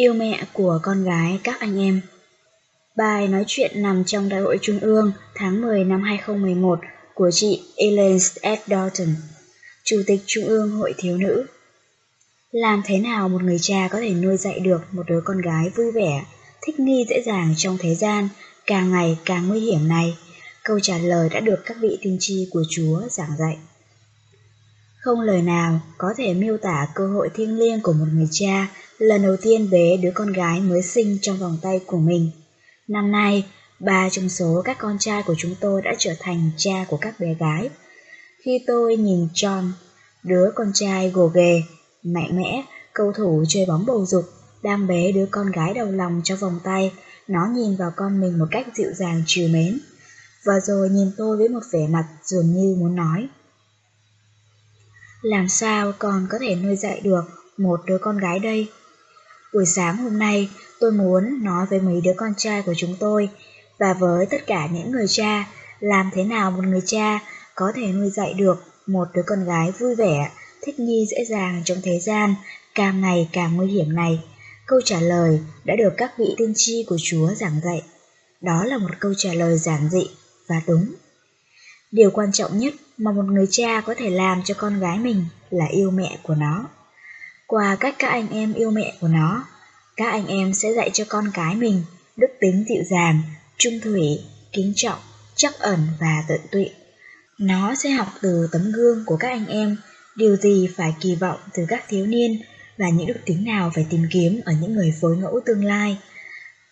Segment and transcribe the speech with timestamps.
[0.00, 2.00] Yêu mẹ của con gái các anh em
[2.96, 6.80] Bài nói chuyện nằm trong Đại hội Trung ương tháng 10 năm 2011
[7.14, 8.38] của chị Elaine S.
[8.66, 9.08] Dalton,
[9.84, 11.46] Chủ tịch Trung ương Hội Thiếu Nữ.
[12.50, 15.70] Làm thế nào một người cha có thể nuôi dạy được một đứa con gái
[15.76, 16.24] vui vẻ,
[16.62, 18.28] thích nghi dễ dàng trong thế gian,
[18.66, 20.16] càng ngày càng nguy hiểm này?
[20.64, 23.58] Câu trả lời đã được các vị tiên tri của Chúa giảng dạy.
[25.00, 28.66] Không lời nào có thể miêu tả cơ hội thiêng liêng của một người cha
[29.00, 32.30] lần đầu tiên bế đứa con gái mới sinh trong vòng tay của mình.
[32.88, 33.46] Năm nay,
[33.78, 37.20] ba trong số các con trai của chúng tôi đã trở thành cha của các
[37.20, 37.70] bé gái.
[38.42, 39.70] Khi tôi nhìn John,
[40.22, 41.62] đứa con trai gồ ghề,
[42.02, 44.24] mạnh mẽ, cầu thủ chơi bóng bầu dục,
[44.62, 46.92] đang bế đứa con gái đầu lòng trong vòng tay,
[47.28, 49.80] nó nhìn vào con mình một cách dịu dàng trìu mến.
[50.44, 53.28] Và rồi nhìn tôi với một vẻ mặt dường như muốn nói.
[55.22, 57.22] Làm sao con có thể nuôi dạy được
[57.56, 58.68] một đứa con gái đây?
[59.52, 63.28] Buổi sáng hôm nay, tôi muốn nói với mấy đứa con trai của chúng tôi
[63.78, 65.48] và với tất cả những người cha,
[65.80, 67.18] làm thế nào một người cha
[67.54, 70.30] có thể nuôi dạy được một đứa con gái vui vẻ,
[70.62, 72.34] thích nghi dễ dàng trong thế gian
[72.74, 74.24] càng ngày càng nguy hiểm này.
[74.66, 77.82] Câu trả lời đã được các vị tiên tri của Chúa giảng dạy.
[78.40, 80.10] Đó là một câu trả lời giản dị
[80.48, 80.86] và đúng.
[81.90, 85.24] Điều quan trọng nhất mà một người cha có thể làm cho con gái mình
[85.50, 86.68] là yêu mẹ của nó.
[87.50, 89.44] Qua cách các anh em yêu mẹ của nó,
[89.96, 91.82] các anh em sẽ dạy cho con cái mình
[92.16, 93.22] đức tính dịu dàng,
[93.58, 94.04] trung thủy,
[94.52, 94.98] kính trọng,
[95.36, 96.70] chắc ẩn và tận tụy.
[97.38, 99.76] Nó sẽ học từ tấm gương của các anh em
[100.16, 102.42] điều gì phải kỳ vọng từ các thiếu niên
[102.78, 105.98] và những đức tính nào phải tìm kiếm ở những người phối ngẫu tương lai.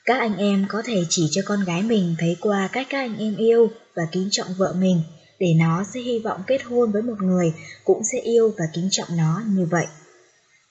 [0.05, 3.19] Các anh em có thể chỉ cho con gái mình thấy qua cách các anh
[3.19, 5.03] em yêu và kính trọng vợ mình
[5.38, 7.53] để nó sẽ hy vọng kết hôn với một người
[7.84, 9.87] cũng sẽ yêu và kính trọng nó như vậy.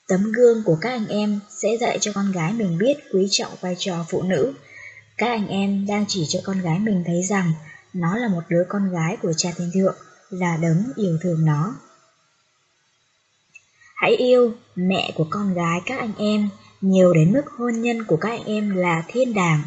[0.07, 3.51] Tấm gương của các anh em sẽ dạy cho con gái mình biết quý trọng
[3.61, 4.53] vai trò phụ nữ.
[5.17, 7.53] Các anh em đang chỉ cho con gái mình thấy rằng
[7.93, 9.95] nó là một đứa con gái của cha thiên thượng,
[10.29, 11.75] là đấng yêu thương nó.
[13.95, 16.49] Hãy yêu mẹ của con gái các anh em
[16.81, 19.61] nhiều đến mức hôn nhân của các anh em là thiên đàng,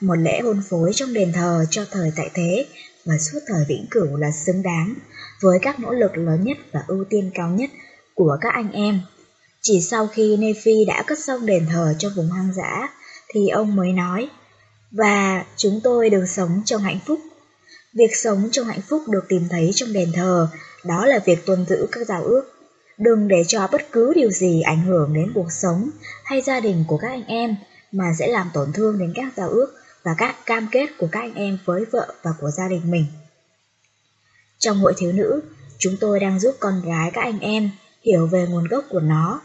[0.00, 2.66] một lễ hôn phối trong đền thờ cho thời tại thế
[3.04, 4.94] và suốt thời vĩnh cửu là xứng đáng
[5.40, 7.70] với các nỗ lực lớn nhất và ưu tiên cao nhất
[8.14, 9.00] của các anh em
[9.66, 12.88] chỉ sau khi Nephi đã cất xong đền thờ cho vùng hoang dã,
[13.28, 14.28] thì ông mới nói,
[14.90, 17.20] và chúng tôi được sống trong hạnh phúc.
[17.94, 20.48] Việc sống trong hạnh phúc được tìm thấy trong đền thờ,
[20.84, 22.42] đó là việc tuân giữ các giáo ước.
[22.98, 25.90] Đừng để cho bất cứ điều gì ảnh hưởng đến cuộc sống
[26.24, 27.56] hay gia đình của các anh em
[27.92, 31.20] mà sẽ làm tổn thương đến các giáo ước và các cam kết của các
[31.20, 33.06] anh em với vợ và của gia đình mình.
[34.58, 35.40] Trong hội thiếu nữ,
[35.78, 37.70] chúng tôi đang giúp con gái các anh em
[38.02, 39.40] hiểu về nguồn gốc của nó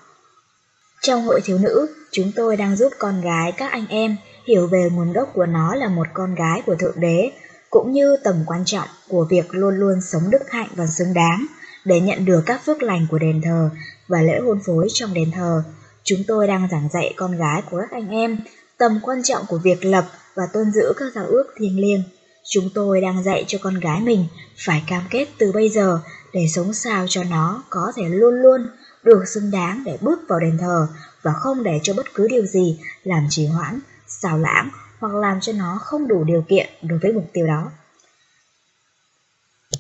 [1.02, 4.18] trong hội thiếu nữ, chúng tôi đang giúp con gái các anh em
[4.48, 7.32] hiểu về nguồn gốc của nó là một con gái của Thượng Đế,
[7.70, 11.46] cũng như tầm quan trọng của việc luôn luôn sống đức hạnh và xứng đáng
[11.86, 13.70] để nhận được các phước lành của đền thờ
[14.08, 15.64] và lễ hôn phối trong đền thờ.
[16.04, 18.38] Chúng tôi đang giảng dạy con gái của các anh em
[18.78, 20.06] tầm quan trọng của việc lập
[20.36, 22.04] và tôn giữ các giao ước thiêng liêng.
[22.50, 24.26] Chúng tôi đang dạy cho con gái mình
[24.66, 26.00] phải cam kết từ bây giờ
[26.34, 28.68] để sống sao cho nó có thể luôn luôn
[29.04, 30.88] được xứng đáng để bước vào đền thờ
[31.22, 34.70] và không để cho bất cứ điều gì làm trì hoãn, xào lãng
[35.00, 37.72] hoặc làm cho nó không đủ điều kiện đối với mục tiêu đó.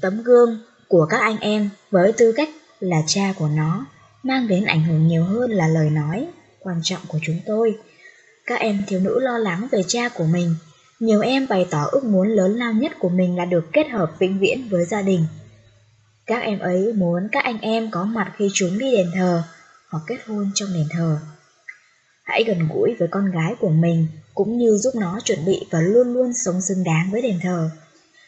[0.01, 2.49] Tấm gương của các anh em với tư cách
[2.79, 3.85] là cha của nó
[4.23, 6.27] mang đến ảnh hưởng nhiều hơn là lời nói
[6.59, 7.77] quan trọng của chúng tôi.
[8.45, 10.55] Các em thiếu nữ lo lắng về cha của mình.
[10.99, 14.11] Nhiều em bày tỏ ước muốn lớn lao nhất của mình là được kết hợp
[14.19, 15.25] vĩnh viễn với gia đình
[16.29, 19.43] các em ấy muốn các anh em có mặt khi chúng đi đền thờ
[19.89, 21.19] hoặc kết hôn trong đền thờ.
[22.23, 25.79] Hãy gần gũi với con gái của mình cũng như giúp nó chuẩn bị và
[25.81, 27.69] luôn luôn sống xứng đáng với đền thờ.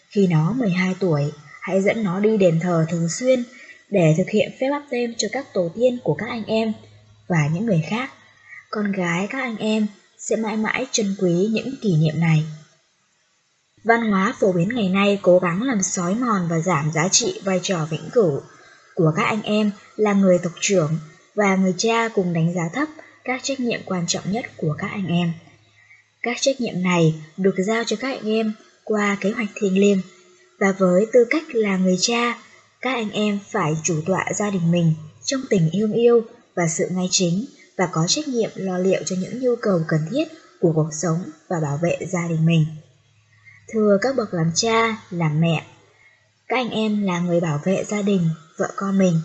[0.09, 1.31] Khi nó 12 tuổi,
[1.61, 3.43] hãy dẫn nó đi đền thờ thường xuyên
[3.89, 6.73] để thực hiện phép báp tên cho các tổ tiên của các anh em
[7.27, 8.09] và những người khác.
[8.69, 9.87] Con gái các anh em
[10.17, 12.43] sẽ mãi mãi trân quý những kỷ niệm này.
[13.83, 17.41] Văn hóa phổ biến ngày nay cố gắng làm sói mòn và giảm giá trị
[17.43, 18.41] vai trò vĩnh cửu
[18.95, 20.99] của các anh em là người tộc trưởng
[21.35, 22.87] và người cha cùng đánh giá thấp
[23.23, 25.33] các trách nhiệm quan trọng nhất của các anh em.
[26.21, 30.01] Các trách nhiệm này được giao cho các anh em qua kế hoạch thiêng liêng
[30.59, 32.37] và với tư cách là người cha,
[32.81, 34.93] các anh em phải chủ tọa gia đình mình
[35.23, 36.21] trong tình yêu yêu
[36.55, 37.45] và sự ngay chính
[37.77, 40.27] và có trách nhiệm lo liệu cho những nhu cầu cần thiết
[40.59, 41.17] của cuộc sống
[41.49, 42.65] và bảo vệ gia đình mình.
[43.73, 45.65] Thưa các bậc làm cha, làm mẹ,
[46.47, 49.21] các anh em là người bảo vệ gia đình, vợ con mình.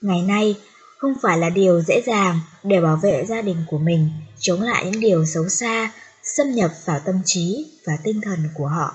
[0.00, 0.60] Ngày nay,
[0.98, 4.84] không phải là điều dễ dàng để bảo vệ gia đình của mình chống lại
[4.84, 5.92] những điều xấu xa
[6.22, 8.94] xâm nhập vào tâm trí và tinh thần của họ.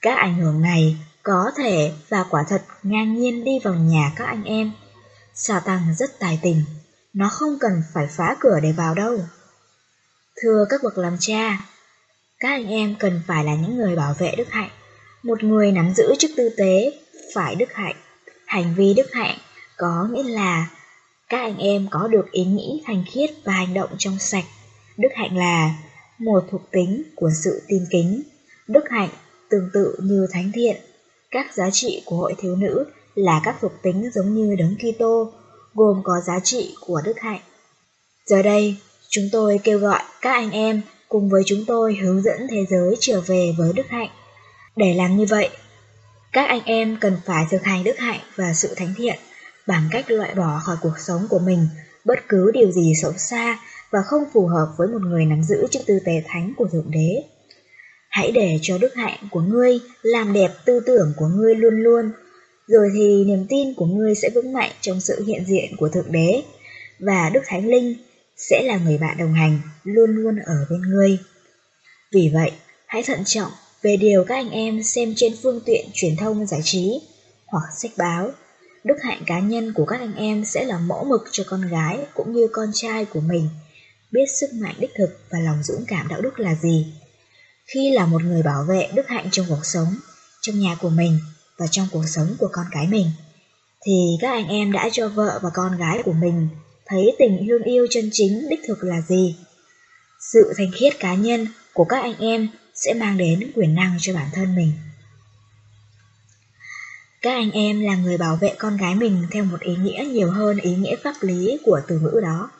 [0.00, 4.24] Các ảnh hưởng này có thể và quả thật ngang nhiên đi vào nhà các
[4.24, 4.72] anh em.
[5.34, 6.64] Xà tăng rất tài tình,
[7.12, 9.18] nó không cần phải phá cửa để vào đâu.
[10.36, 11.58] Thưa các bậc làm cha,
[12.42, 14.70] các anh em cần phải là những người bảo vệ đức hạnh.
[15.22, 16.92] Một người nắm giữ chức tư tế
[17.34, 17.96] phải đức hạnh.
[18.46, 19.38] Hành vi đức hạnh
[19.76, 20.70] có nghĩa là
[21.28, 24.44] các anh em có được ý nghĩ thành khiết và hành động trong sạch.
[24.96, 25.74] Đức hạnh là
[26.18, 28.22] một thuộc tính của sự tin kính.
[28.68, 29.10] Đức hạnh
[29.50, 30.76] tương tự như thánh thiện.
[31.30, 32.84] Các giá trị của hội thiếu nữ
[33.14, 35.32] là các thuộc tính giống như đấng Kitô,
[35.74, 37.40] gồm có giá trị của đức hạnh.
[38.26, 38.76] Giờ đây,
[39.08, 42.96] chúng tôi kêu gọi các anh em cùng với chúng tôi hướng dẫn thế giới
[43.00, 44.08] trở về với đức hạnh.
[44.76, 45.48] Để làm như vậy,
[46.32, 49.18] các anh em cần phải thực hành đức hạnh và sự thánh thiện
[49.66, 51.68] bằng cách loại bỏ khỏi cuộc sống của mình
[52.04, 53.58] bất cứ điều gì xấu xa
[53.90, 56.90] và không phù hợp với một người nắm giữ chức tư tế thánh của Thượng
[56.90, 57.22] Đế.
[58.10, 62.12] Hãy để cho đức hạnh của ngươi làm đẹp tư tưởng của ngươi luôn luôn,
[62.66, 66.12] rồi thì niềm tin của ngươi sẽ vững mạnh trong sự hiện diện của Thượng
[66.12, 66.42] Đế,
[66.98, 67.94] và Đức Thánh Linh
[68.50, 71.18] sẽ là người bạn đồng hành luôn luôn ở bên ngươi.
[72.12, 72.52] Vì vậy,
[72.86, 73.52] hãy thận trọng
[73.82, 77.00] về điều các anh em xem trên phương tiện truyền thông giải trí
[77.46, 78.30] hoặc sách báo.
[78.84, 81.98] Đức hạnh cá nhân của các anh em sẽ là mẫu mực cho con gái
[82.14, 83.48] cũng như con trai của mình,
[84.12, 86.86] biết sức mạnh đích thực và lòng dũng cảm đạo đức là gì.
[87.66, 89.94] Khi là một người bảo vệ đức hạnh trong cuộc sống,
[90.40, 91.18] trong nhà của mình
[91.58, 93.06] và trong cuộc sống của con cái mình,
[93.86, 96.48] thì các anh em đã cho vợ và con gái của mình
[96.86, 99.36] thấy tình hương yêu chân chính đích thực là gì.
[100.32, 104.14] Sự thanh khiết cá nhân của các anh em sẽ mang đến quyền năng cho
[104.14, 104.72] bản thân mình.
[107.22, 110.30] Các anh em là người bảo vệ con gái mình theo một ý nghĩa nhiều
[110.30, 112.50] hơn ý nghĩa pháp lý của từ ngữ đó.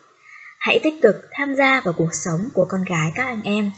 [0.58, 3.70] Hãy tích cực tham gia vào cuộc sống của con gái các anh em.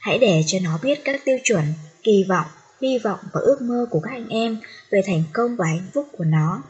[0.00, 1.64] Hãy để cho nó biết các tiêu chuẩn,
[2.02, 2.46] kỳ vọng,
[2.80, 4.60] hy vọng và ước mơ của các anh em
[4.90, 6.62] về thành công và hạnh phúc của nó.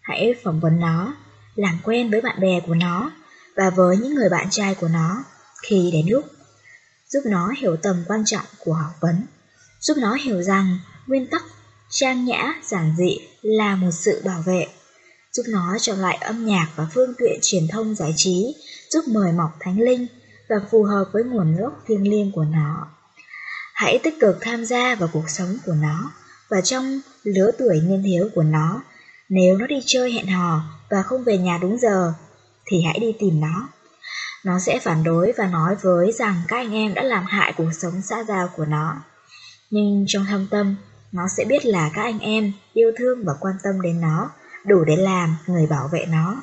[0.00, 1.16] Hãy phỏng vấn nó,
[1.56, 3.12] làm quen với bạn bè của nó
[3.56, 5.24] và với những người bạn trai của nó
[5.62, 6.24] khi đến lúc
[7.14, 9.26] giúp nó hiểu tầm quan trọng của học vấn,
[9.80, 11.42] giúp nó hiểu rằng nguyên tắc
[11.90, 14.66] trang nhã, giản dị là một sự bảo vệ,
[15.32, 18.56] giúp nó chọn lại âm nhạc và phương tiện truyền thông giải trí,
[18.90, 20.06] giúp mời mọc thánh linh
[20.48, 22.86] và phù hợp với nguồn gốc thiêng liêng của nó.
[23.74, 26.12] Hãy tích cực tham gia vào cuộc sống của nó
[26.48, 28.82] và trong lứa tuổi niên thiếu của nó.
[29.28, 30.60] Nếu nó đi chơi hẹn hò
[30.94, 32.12] và không về nhà đúng giờ,
[32.66, 33.68] thì hãy đi tìm nó.
[34.44, 37.70] Nó sẽ phản đối và nói với rằng các anh em đã làm hại cuộc
[37.72, 38.96] sống xã giao của nó.
[39.70, 40.76] Nhưng trong thâm tâm,
[41.12, 44.30] nó sẽ biết là các anh em yêu thương và quan tâm đến nó,
[44.64, 46.42] đủ để làm người bảo vệ nó.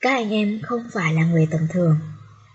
[0.00, 1.98] Các anh em không phải là người tầm thường.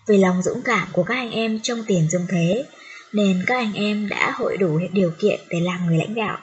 [0.08, 2.66] Vì lòng dũng cảm của các anh em trong tiền dương thế,
[3.14, 6.38] nên các anh em đã hội đủ điều kiện để làm người lãnh đạo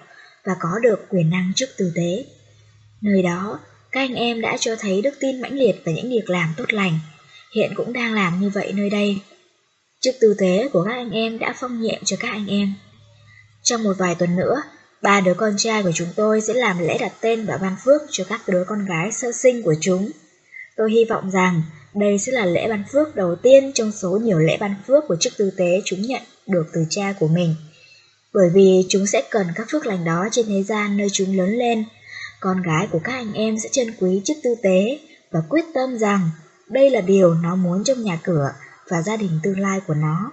[0.44, 2.25] và có được quyền năng chức tử tế.
[3.02, 3.60] Nơi đó,
[3.92, 6.72] các anh em đã cho thấy đức tin mãnh liệt và những việc làm tốt
[6.72, 6.98] lành,
[7.54, 9.18] hiện cũng đang làm như vậy nơi đây.
[10.00, 12.74] Chức tư tế của các anh em đã phong nhiệm cho các anh em.
[13.62, 14.62] Trong một vài tuần nữa,
[15.02, 18.02] ba đứa con trai của chúng tôi sẽ làm lễ đặt tên và ban phước
[18.10, 20.10] cho các đứa con gái sơ sinh của chúng.
[20.76, 21.62] Tôi hy vọng rằng
[21.94, 25.16] đây sẽ là lễ ban phước đầu tiên trong số nhiều lễ ban phước của
[25.20, 27.54] chức tư tế chúng nhận được từ cha của mình.
[28.34, 31.50] Bởi vì chúng sẽ cần các phước lành đó trên thế gian nơi chúng lớn
[31.50, 31.84] lên.
[32.40, 34.99] Con gái của các anh em sẽ trân quý chức tư tế
[35.30, 36.30] và quyết tâm rằng
[36.68, 38.50] đây là điều nó muốn trong nhà cửa
[38.88, 40.33] và gia đình tương lai của nó.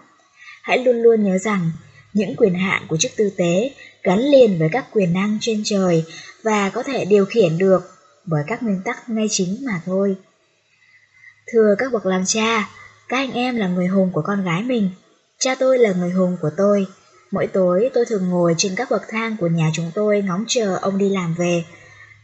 [0.62, 1.72] Hãy luôn luôn nhớ rằng
[2.14, 3.72] những quyền hạn của chức tư tế
[4.04, 6.06] gắn liền với các quyền năng trên trời
[6.44, 7.82] và có thể điều khiển được
[8.26, 10.16] bởi các nguyên tắc ngay chính mà thôi.
[11.48, 12.70] Thưa các bậc làm cha,
[13.10, 14.90] các anh em là người hùng của con gái mình.
[15.40, 16.88] Cha tôi là người hùng của tôi.
[17.32, 20.78] Mỗi tối tôi thường ngồi trên các bậc thang của nhà chúng tôi ngóng chờ
[20.82, 21.64] ông đi làm về.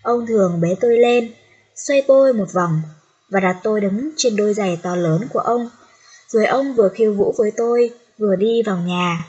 [0.02, 1.32] Ông thường bế tôi lên,
[1.76, 2.82] xoay tôi một vòng
[3.30, 5.70] và đặt tôi đứng trên đôi giày to lớn của ông.
[6.28, 9.26] Rồi ông vừa khiêu vũ với tôi, vừa đi vào nhà.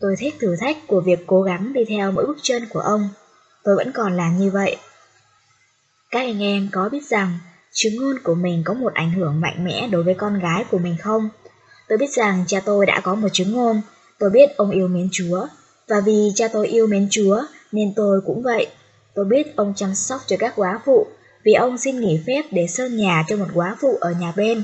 [0.00, 3.08] Tôi thích thử thách của việc cố gắng đi theo mỗi bước chân của ông.
[3.64, 4.76] tôi vẫn còn làm như vậy.
[6.10, 7.38] Các anh em có biết rằng
[7.72, 10.78] chứng ngôn của mình có một ảnh hưởng mạnh mẽ đối với con gái của
[10.78, 11.28] mình không?
[11.88, 13.80] Tôi biết rằng cha tôi đã có một chứng ngôn,
[14.18, 15.46] tôi biết ông yêu mến Chúa,
[15.88, 17.42] và vì cha tôi yêu mến Chúa
[17.72, 18.66] nên tôi cũng vậy.
[19.18, 21.06] Tôi biết ông chăm sóc cho các quá phụ,
[21.44, 24.62] vì ông xin nghỉ phép để sơn nhà cho một quá phụ ở nhà bên.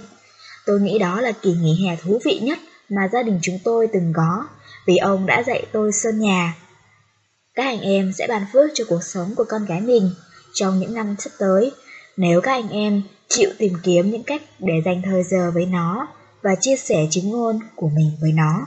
[0.67, 2.59] Tôi nghĩ đó là kỳ nghỉ hè thú vị nhất
[2.89, 4.47] mà gia đình chúng tôi từng có,
[4.87, 6.57] vì ông đã dạy tôi sơn nhà.
[7.55, 10.11] Các anh em sẽ ban phước cho cuộc sống của con gái mình
[10.53, 11.73] trong những năm sắp tới,
[12.17, 16.09] nếu các anh em chịu tìm kiếm những cách để dành thời giờ với nó
[16.43, 18.67] và chia sẻ chứng ngôn của mình với nó.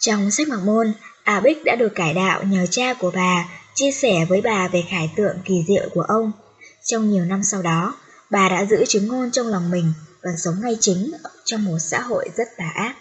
[0.00, 0.92] Trong sách mặc môn,
[1.24, 4.82] A Bích đã được cải đạo nhờ cha của bà chia sẻ với bà về
[4.90, 6.32] khải tượng kỳ diệu của ông.
[6.84, 7.94] Trong nhiều năm sau đó,
[8.30, 11.12] bà đã giữ chứng ngôn trong lòng mình và sống ngay chính
[11.44, 12.94] trong một xã hội rất tà ác.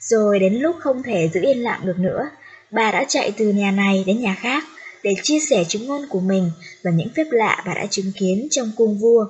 [0.00, 2.30] Rồi đến lúc không thể giữ yên lặng được nữa,
[2.70, 4.64] bà đã chạy từ nhà này đến nhà khác
[5.02, 6.50] để chia sẻ chứng ngôn của mình
[6.84, 9.26] và những phép lạ bà đã chứng kiến trong cung vua.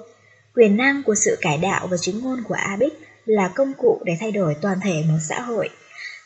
[0.55, 2.79] Quyền năng của sự cải đạo và chứng ngôn của A
[3.27, 5.69] là công cụ để thay đổi toàn thể một xã hội.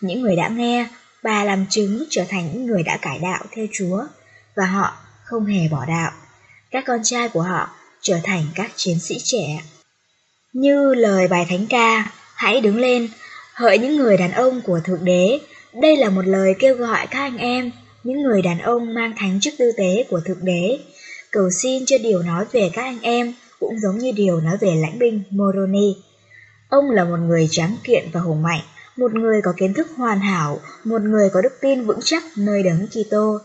[0.00, 0.88] Những người đã nghe,
[1.22, 4.04] bà làm chứng trở thành những người đã cải đạo theo Chúa,
[4.56, 4.92] và họ
[5.24, 6.12] không hề bỏ đạo.
[6.70, 7.68] Các con trai của họ
[8.00, 9.62] trở thành các chiến sĩ trẻ.
[10.52, 13.08] Như lời bài thánh ca, hãy đứng lên,
[13.54, 15.40] hỡi những người đàn ông của Thượng Đế,
[15.72, 17.70] đây là một lời kêu gọi các anh em,
[18.04, 20.78] những người đàn ông mang thánh chức tư tế của Thượng Đế,
[21.30, 24.74] cầu xin cho điều nói về các anh em cũng giống như điều nói về
[24.74, 25.96] lãnh binh Moroni.
[26.68, 28.60] Ông là một người tráng kiện và hùng mạnh,
[28.96, 32.62] một người có kiến thức hoàn hảo, một người có đức tin vững chắc nơi
[32.62, 33.38] đấng Kitô.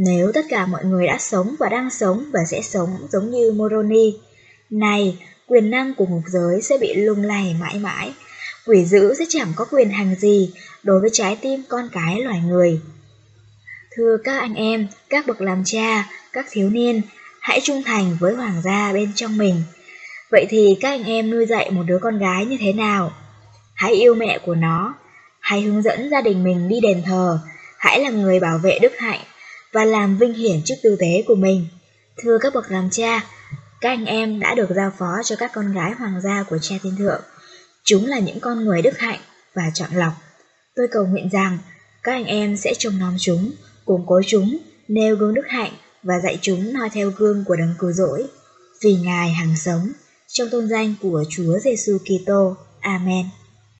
[0.00, 3.52] Nếu tất cả mọi người đã sống và đang sống và sẽ sống giống như
[3.52, 4.16] Moroni,
[4.70, 8.12] này, quyền năng của ngục giới sẽ bị lung lay mãi mãi.
[8.66, 12.40] Quỷ dữ sẽ chẳng có quyền hành gì đối với trái tim con cái loài
[12.46, 12.80] người.
[13.96, 17.02] Thưa các anh em, các bậc làm cha, các thiếu niên,
[17.40, 19.62] hãy trung thành với hoàng gia bên trong mình.
[20.30, 23.12] Vậy thì các anh em nuôi dạy một đứa con gái như thế nào?
[23.74, 24.94] Hãy yêu mẹ của nó,
[25.40, 27.38] hãy hướng dẫn gia đình mình đi đền thờ,
[27.78, 29.20] hãy là người bảo vệ đức hạnh
[29.72, 31.66] và làm vinh hiển chức tư tế của mình.
[32.22, 33.24] Thưa các bậc làm cha,
[33.80, 36.74] các anh em đã được giao phó cho các con gái hoàng gia của cha
[36.82, 37.20] thiên thượng.
[37.84, 39.20] Chúng là những con người đức hạnh
[39.54, 40.12] và chọn lọc.
[40.76, 41.58] Tôi cầu nguyện rằng
[42.02, 43.52] các anh em sẽ trông nom chúng,
[43.84, 44.58] củng cố chúng,
[44.88, 45.72] nêu gương đức hạnh
[46.02, 48.26] và dạy chúng noi theo gương của đấng cứu rỗi.
[48.82, 49.92] Vì Ngài hàng sống,
[50.28, 52.56] trong tôn danh của Chúa Giêsu Kitô.
[52.80, 53.24] Amen.